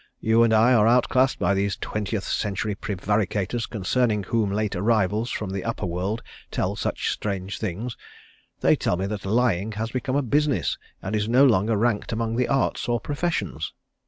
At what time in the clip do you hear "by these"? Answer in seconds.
1.37-1.77